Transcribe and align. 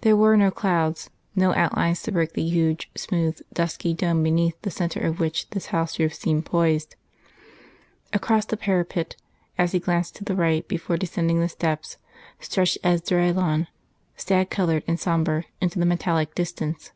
There 0.00 0.16
were 0.16 0.36
no 0.36 0.50
clouds, 0.50 1.10
no 1.36 1.54
outlines 1.54 2.02
to 2.02 2.10
break 2.10 2.32
the 2.32 2.42
huge, 2.42 2.90
smooth, 2.96 3.40
dusky 3.52 3.94
dome 3.94 4.20
beneath 4.24 4.60
the 4.62 4.70
centre 4.72 4.98
of 4.98 5.20
which 5.20 5.48
this 5.50 5.66
house 5.66 5.96
roof 6.00 6.12
seemed 6.12 6.44
poised. 6.44 6.96
Across 8.12 8.46
the 8.46 8.56
parapet, 8.56 9.14
as 9.56 9.70
he 9.70 9.78
glanced 9.78 10.16
to 10.16 10.24
the 10.24 10.34
right 10.34 10.66
before 10.66 10.96
descending 10.96 11.38
the 11.38 11.48
steps, 11.48 11.98
stretched 12.40 12.78
Esdraelon, 12.82 13.68
sad 14.16 14.50
coloured 14.50 14.82
and 14.88 14.98
sombre, 14.98 15.44
into 15.60 15.78
the 15.78 15.86
metallic 15.86 16.34
distance. 16.34 16.90